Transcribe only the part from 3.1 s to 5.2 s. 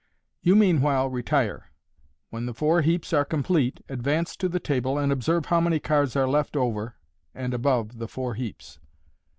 are complete, advance to the table, and